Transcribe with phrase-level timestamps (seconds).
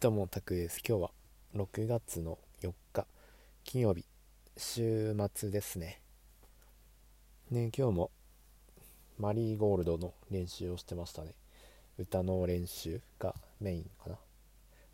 [0.00, 0.80] どうもタクです。
[0.88, 1.10] 今日は
[1.54, 3.06] 6月の4日
[3.64, 4.06] 金曜日
[4.56, 6.00] 週末ですね。
[7.50, 8.10] ね今日も
[9.18, 11.34] マリーゴールドの練習をしてましたね。
[11.98, 14.16] 歌の練習がメインかな。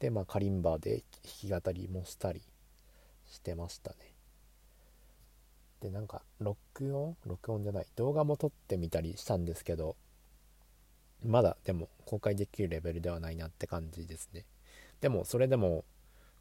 [0.00, 1.04] でまあカリンバで
[1.44, 2.42] 弾き語りもしたり
[3.24, 3.98] してましたね。
[5.80, 7.16] でなんか録音？
[7.24, 7.86] 録音じゃない。
[7.94, 9.94] 動画も撮ってみたりしたんですけど
[11.24, 14.44] まだでも公開できるレベルではないなって感じですね。
[15.00, 15.84] でもそれでも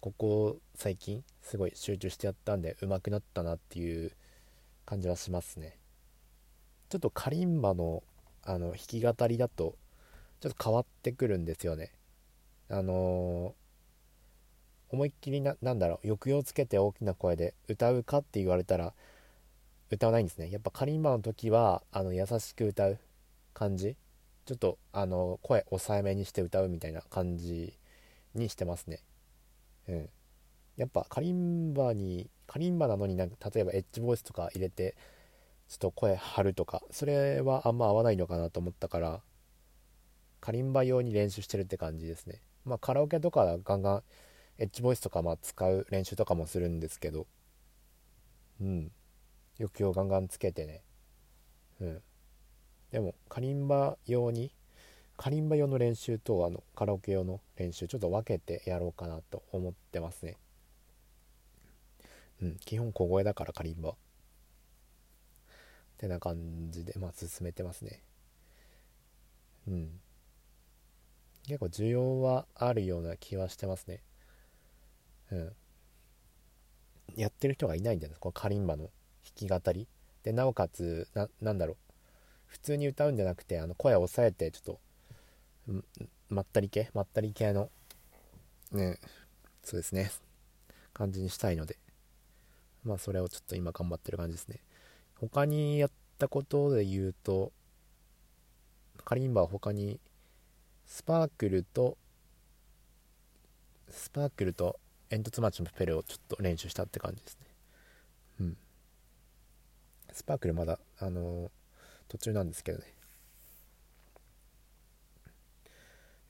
[0.00, 4.12] ここ最近すごい集中してやったんで上手くなったなっていう
[4.84, 5.78] 感じはしますね。
[6.90, 8.02] ちょっとカリンバの
[8.42, 9.76] あの弾き語りだと
[10.40, 11.92] ちょっと変わってくるんですよね。
[12.68, 18.92] あのー、思いっきりななんだろう抑揚つけて大きな声で歌うかって言われたら
[19.90, 20.50] 歌わないんですね。
[20.50, 22.98] やっぱカリンバの時はあの優しく歌う
[23.54, 23.96] 感じ。
[24.44, 27.78] ちょっとあの声抑えめにして歌うみたいな感じ
[28.34, 29.00] にしてますね。
[29.88, 30.10] うん。
[30.76, 34.96] やっぱカリンバにカリンバなのになんか例えばエッジボイスとか入れて
[35.68, 39.20] ちょっと声張るとかそれはあんま合わないのかなと思ったから
[40.40, 42.40] カリンバ用に練習してるって感じですね。
[42.64, 44.02] まあカラオケとかガンガン
[44.58, 47.26] エッジボイスとかまあ使う練習とかもするんですけど
[48.60, 48.92] うん。
[49.58, 50.82] 抑揚ガンガンつけてね。
[51.80, 52.02] うん。
[52.90, 54.52] でもカリンバ用に
[55.16, 60.36] カリンバ用の練習とあのカラオケ用の練習ちょっと分けてやろうかなと思ってますね。
[62.42, 63.90] うん基本小声だからカリンバ。
[63.90, 63.94] っ
[65.96, 68.02] てな感じでまあ進めてますね。
[69.68, 70.00] うん。
[71.46, 74.00] 結構需要はあるような気はしてますね。
[75.30, 75.52] うん。
[77.16, 78.90] やってる人がいないんだよこのカリンバの
[79.38, 79.86] 弾き語り。
[80.24, 81.76] でなおかつななんだろう。
[82.46, 84.80] 普通に歌うんじゃなくてあの声を抑えてちょっと
[86.28, 86.90] まったり系？
[86.94, 87.70] まったり系の。
[88.72, 88.98] ね。
[89.62, 90.10] そうですね。
[90.92, 91.78] 感じにしたいので。
[92.84, 94.60] まあそれをちょっと今頑張ってる感じですね。
[95.18, 97.52] 他にやったことで言うと
[99.04, 100.00] カリンバは他に
[100.86, 101.96] スパークルと
[103.88, 107.46] スパークルと煙突町のペルをちょっと練習したって感じですね。
[108.40, 108.56] うん。
[110.12, 111.50] スパークルまだあのー、
[112.08, 112.84] 途中なんですけどね。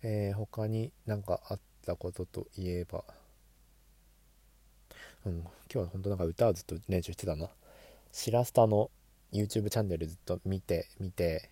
[0.07, 3.05] えー、他に何かあったことといえば、
[5.25, 7.49] うん、今日は本当なんか歌をずっと練習してたな。
[8.13, 8.91] シラスタの
[9.33, 11.49] YouTube チャンネルずっと見て、見て、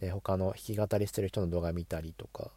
[0.00, 2.52] で、他の弾き語りしてる人の動画見たりとか、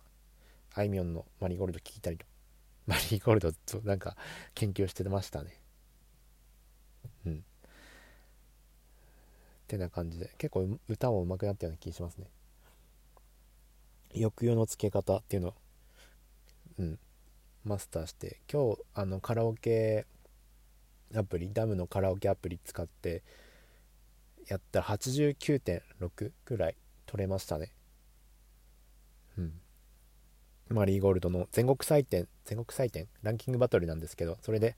[0.76, 2.32] あいみょんのマリーゴールド聞いたりとか、
[2.86, 4.16] マリーゴールドとなんか
[4.54, 5.60] 研究してましたね。
[7.26, 7.38] うん。
[7.40, 7.42] っ
[9.68, 12.28] てな感じで、結構歌も上手くなったような気しますね。
[14.14, 15.54] 抑揚のつけ方っていうの、
[16.80, 17.00] うん、
[17.64, 20.06] マスターして今日あのカラオケ
[21.16, 23.24] アプリダムのカラオケアプリ使って
[24.48, 26.76] やったら89.6くらい
[27.06, 27.72] 取れましたね。
[29.38, 29.54] うん。
[30.70, 34.76] マリーゴールドの全国採点全国採点ランキングバトルなんですけどそれで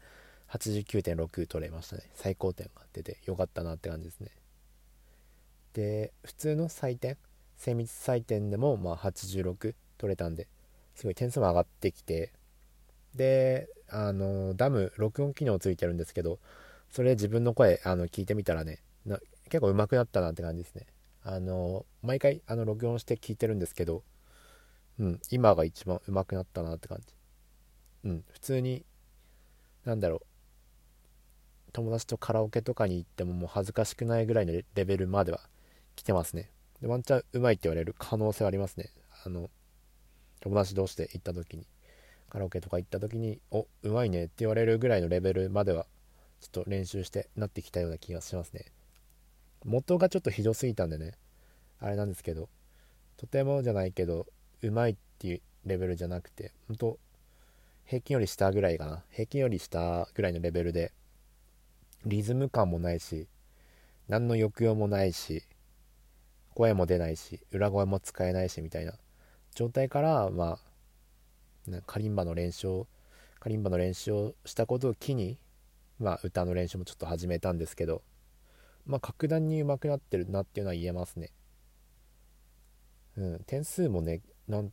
[0.49, 2.03] 89.6取れましたね。
[2.13, 4.29] 最高点が出てよかったなって感じですね。
[5.73, 7.17] で普通の採点
[7.61, 10.47] 精密採点でもまあ86取れたんで
[10.95, 12.33] すごい点数も上がってきて
[13.13, 16.39] であのダム録音機能ついてるんですけど
[16.89, 18.79] それで自分の声あの聞いてみたらね
[19.51, 20.87] 結構上手くなったなって感じですね。
[21.23, 24.01] あの毎回あの録音して聞いてるんですけど
[24.97, 27.13] うん今が一番上手くなったなって感じ。
[28.05, 28.83] うん普通に
[29.85, 30.21] なんだろう
[31.73, 35.41] 友達とカラオケとかに行ってももう恥ずかしくないぐらいのレベルまでは
[35.95, 36.49] 来てますね。
[36.81, 38.89] でワンチャンうまいって言われる可能性はありますね。
[39.25, 39.49] あの
[40.39, 41.65] 友達同士で行った時に。
[42.31, 45.85] カラオケとか行った時におうまいねって言われるぐらいのレベルまでは
[46.39, 48.67] ちょっと練習してなってきたような気がしますね。
[49.65, 51.15] 元がちょっとひどすぎたんでね。
[51.81, 52.47] あれなんですけど
[53.17, 54.27] とてもじゃないけど
[54.61, 56.99] うまいっていうレベルじゃなくて本当
[57.85, 59.03] 平均より下ぐらいかな。
[59.11, 60.93] 平均より下ぐらいのレベルで
[62.05, 63.27] リズム感もないし
[64.07, 65.43] 何の抑揚もないし
[66.53, 68.93] 声も出ないし裏声も使えないしみたいな。
[69.53, 70.59] 状態からま
[71.69, 72.87] あカリンバの練習を
[73.39, 75.37] カリンバの練習をしたことを機に
[75.99, 78.01] まあ歌の練習もちょっと始めたんですけど
[78.85, 81.31] まあ格段に上手くなってるなっていうのは言えますね。
[83.17, 84.71] うん点数もねなん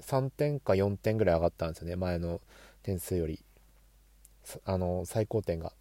[0.00, 1.96] 3点か4点ぐらい上がったんですよね。
[1.96, 2.40] 前の
[2.82, 3.44] 点数より。
[4.64, 5.72] あの最高点が。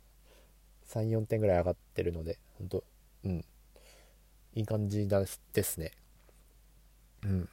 [0.88, 2.84] 34点ぐらい上がってるので本当
[3.26, 3.46] うん。
[4.56, 5.92] いい感じですね。
[7.24, 7.50] うん。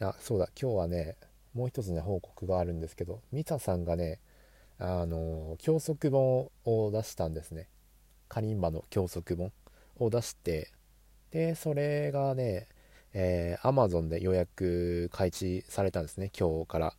[0.00, 1.16] あ、そうだ、今日はね、
[1.54, 4.20] もう一つね報告があるんですけどミサさんがね
[4.78, 7.68] あの教則本を出したんですね
[8.28, 9.52] カリンバの教則本
[9.98, 10.70] を出して
[11.30, 12.66] でそれがね
[13.12, 16.94] えー、Amazon で予約開始されたんですね今日から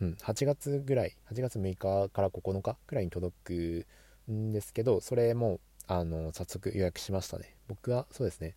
[0.00, 3.86] うん、8月ぐらい8月6日から9日ぐらいに届く
[4.28, 7.54] んですけどそれもあの早速予約しましたね。
[7.68, 8.54] 僕はそうですね、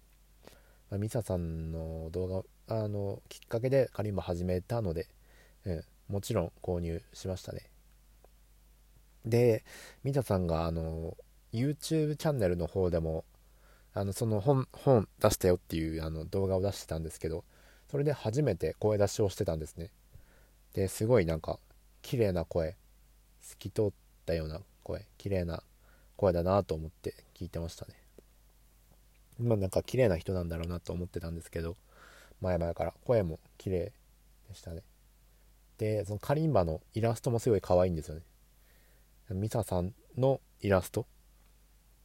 [0.89, 5.07] まあ、ミサさんの動画あのきっかけでカリンバ始めたので、
[5.65, 7.69] うん、もちろん購入しましたね。
[9.25, 9.63] で
[10.03, 11.17] ミサさんがあの
[11.51, 13.25] YouTube チャンネルの方でも
[13.93, 17.43] あのその本本出したよっていうあの動画を出してたんですけど
[17.89, 19.89] それで初めて声出しをしてたんですね。
[20.73, 21.59] ですごいなんか
[22.01, 22.75] 綺麗な声
[23.41, 23.85] 透き通っ
[24.25, 25.63] たような声綺麗な
[26.17, 27.93] 声だなと思って聞いてましたね。
[29.39, 31.75] まあなんか綺麗な人なんだろうなと思ってたんですけど
[32.41, 33.91] 前々から声も綺麗
[34.49, 34.83] でしたね。
[35.77, 38.21] でそのカリンバのイラストもすごい可愛いんですよね。
[39.29, 41.05] ミサさんのイラスト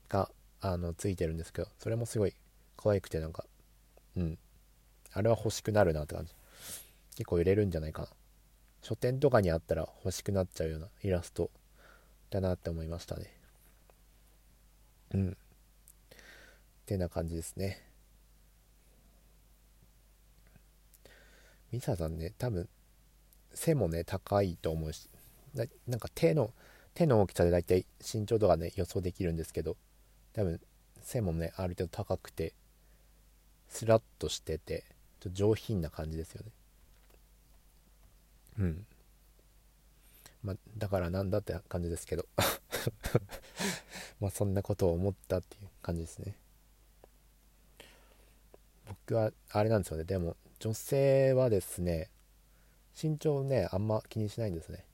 [0.08, 0.30] が
[0.60, 2.34] あのついてるんですけどそれもすごい
[2.76, 3.44] 可愛くてなんか
[4.16, 4.38] うん。
[5.12, 6.32] あれは欲しくなるなって感じ。
[7.16, 8.08] 結構売れるんじゃないかな。
[8.82, 11.50] 書店とかにあったら欲しくなっちゃうようなイラスト
[12.30, 13.39] だなって思いましたね。
[15.14, 15.30] うん。
[15.30, 15.34] っ
[16.86, 17.82] てな感じですね。
[21.72, 22.68] ミサさんね多分
[23.54, 25.08] 背もね高いと思うし
[25.54, 26.52] ななんか手の
[26.94, 29.76] 手の大きさで大体身長とかね予想できるんですけど
[30.32, 30.60] 多分
[31.00, 32.54] 背もねある程度高くて
[33.68, 34.84] スラッとしてて
[35.20, 36.50] ちょっと上品な感じですよね。
[38.58, 38.86] うん。
[40.42, 42.26] ま、だからなんだって感じですけど。
[44.20, 46.36] まあそんなことを思ったっていう感じですね。
[48.86, 50.04] 僕はあれなんですよね。
[50.04, 52.10] でも女性はですね
[53.00, 54.84] 身長ねあんま気にしないんですね。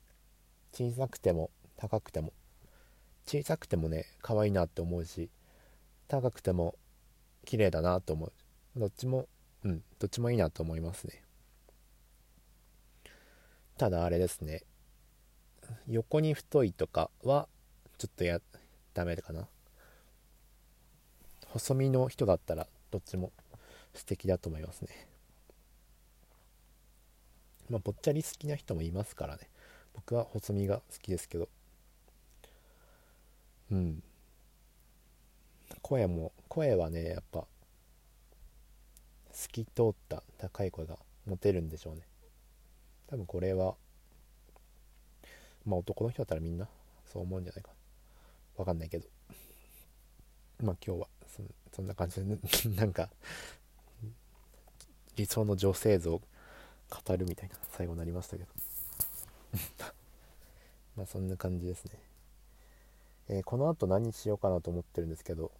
[0.72, 2.32] 小さくても高くても。
[3.26, 5.30] 小さくてもね可愛いなって思うし
[6.06, 6.76] 高くても
[7.44, 8.32] 綺麗だなと思う。
[8.76, 9.26] どっちも
[9.64, 11.24] うんどっちもいいなと思いますね。
[13.78, 14.62] ただあれですね。
[15.88, 17.48] 横に太いとかは
[17.98, 18.40] ちょっとや
[18.96, 19.46] ダメかな。
[21.48, 23.30] 細身の人だったらどっちも
[23.92, 25.06] 素敵だと思いますね。
[27.68, 29.50] まあぽっちゃり好きな人もいますからね。
[29.92, 31.50] 僕は細身が好きですけど。
[33.70, 34.02] うん。
[35.82, 37.44] 声も声はねやっぱ
[39.30, 40.96] 透き通った高い声が
[41.26, 42.00] 持てるんでしょうね。
[43.08, 43.74] 多分これは
[45.66, 46.66] まあ男の人だったらみんな
[47.04, 47.75] そう思うんじゃないか
[48.56, 49.08] わかんないけど。
[50.62, 51.08] まあ今日は
[51.72, 52.38] そんな感じで
[52.76, 53.10] なんか
[55.16, 56.22] 理想の女性像を
[56.90, 58.50] 語るみたいな最後になりましたけど。
[60.96, 61.90] まあそんな感じですね、
[63.28, 65.52] えー、この後何しようかなと思ってるんですけど。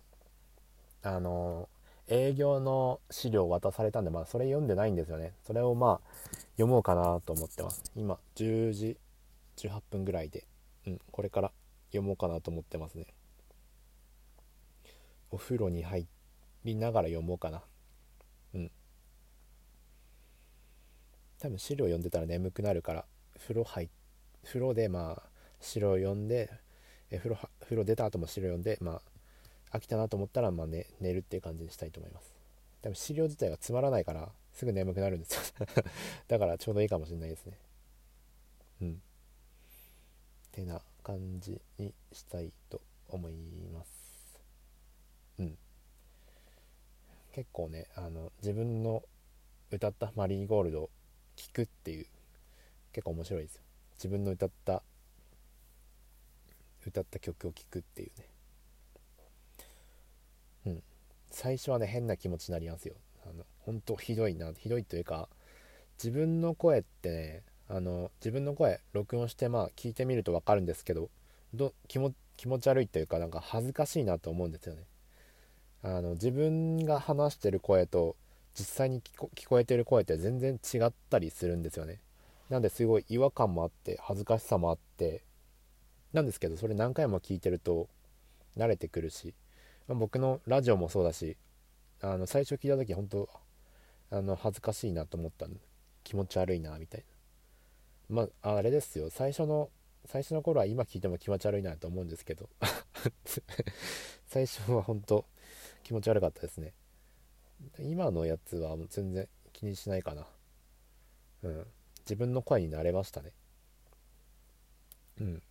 [1.03, 1.69] あの
[2.09, 5.33] 営業の資料を渡されたんで、まあ、それ読んでないんですよね。
[5.45, 6.09] それをまあ、
[6.53, 7.83] 読もうかなと思ってます。
[7.97, 8.97] 今、10時
[9.57, 10.45] 18分ぐらいで、
[10.87, 11.53] うん、これから
[11.89, 13.07] 読もうかなと思ってますね。
[15.31, 16.07] お風呂に入
[16.65, 17.63] りながら読もうかな。
[18.55, 18.71] うん。
[21.39, 23.05] 多分資料読んでたら眠くなるから、
[23.39, 23.89] 風呂入
[24.45, 25.23] 風呂でまあ、
[25.61, 26.51] 資料読んで、
[27.11, 29.01] え風呂風呂出た後も資料読んで、ま
[29.73, 32.35] あ、飽きたなと思ったら、まあね、寝るっていう感じにしたいと思います。
[32.83, 35.67] 多分資料自体がつまらないから、すぐ眠くなるんですよ
[36.29, 37.59] だからちょうどいいかもしれないですね。
[38.83, 39.03] うん。
[40.53, 43.33] てな感じにしたいと思い
[43.73, 44.41] ます。
[45.39, 45.57] うん。
[47.33, 49.05] 結構ね、あの、自分の
[49.71, 50.91] 歌ったマリーゴールドを
[51.37, 52.07] 聴くっていう、
[52.93, 53.63] 結構面白いですよ。
[53.95, 54.83] 自分の歌った、
[56.85, 58.29] 歌った曲を聴くっていうね
[60.67, 60.83] うん。
[61.31, 62.95] 最初はね変な気持ちになりますよ
[63.25, 65.29] あの本当ひどいなひどいというか
[65.99, 71.11] 自分の声ってねあの自分の声録音してまあ聞いてみると分かるんですけど
[71.55, 74.83] ど気も気持ち悪いというかなんか恥ずかしいなと思うんですよね。
[75.83, 78.17] あの自分が話してる声と
[78.55, 82.01] 実際に聞こえてる声って全然違ったりするんですよね。
[82.51, 85.23] なんですごい違和感もあって恥ずかしさもあって
[86.13, 87.89] なんですけどそれ何回も聞いてると
[88.57, 89.35] 慣れてくるし
[89.89, 91.37] ま、僕のラジオもそうだし
[92.03, 93.29] あの最初聞いた時本当
[94.11, 95.47] あの恥ずかしいなと思った
[96.05, 97.16] 気持ち悪いなみたいな。
[98.09, 99.11] まああれですよ。
[99.11, 99.71] 最初の
[100.07, 102.49] 最初の頃は今聞いても気持ち悪いなと思うんですけど。
[104.27, 105.25] 最初は本当
[105.83, 106.75] 気持ち悪かったですね。
[107.79, 110.27] 今のやつは全然気にしないかな。
[111.43, 111.67] うん。
[112.01, 113.33] 自分の声になれましたね。
[115.21, 115.43] うん。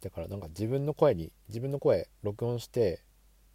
[0.00, 3.02] だからなんか自分の声に自分の声録音して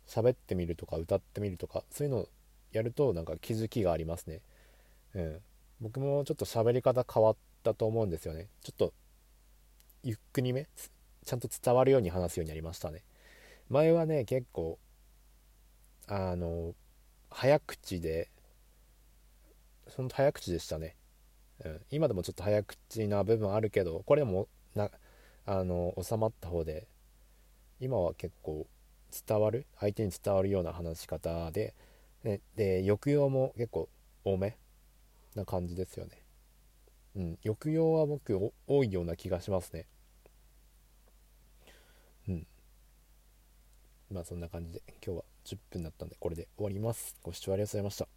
[0.08, 2.30] 喋ってみるとか歌ってみるとかそういうのを
[2.72, 4.42] やるとなんか気づきがありますね。
[5.16, 5.42] うん。
[5.82, 8.48] 僕もちょっと喋り方変わったと思うんですよね。
[8.64, 8.94] ちょっと
[10.04, 10.68] ゆっくりめ
[11.26, 13.04] ちゃんと伝わるように話すようになりましたね。
[13.70, 14.78] 前はね結構
[16.08, 16.74] あの
[17.30, 18.30] 早口で
[19.98, 20.96] ほんと早口でしたね、
[21.64, 24.90] うん、今でもちょっと早口な部分あるけどこれもな
[25.46, 26.88] あの収まった方で
[27.80, 28.68] 今は結構
[29.28, 29.66] 伝わる？
[29.80, 31.74] 相手に伝わるような話し方で
[32.24, 33.90] でで抑揚も結構
[34.24, 34.56] 多め。
[35.36, 36.24] な感じですよね。
[37.16, 37.40] うん。
[37.44, 38.38] 抑揚は僕
[38.68, 39.88] 多いような気がしますね。
[42.28, 42.48] うん。
[44.12, 47.16] まあそんな感じで今日は10分だったんでこれで終わります。
[47.24, 48.16] ご視聴ありがとうございました。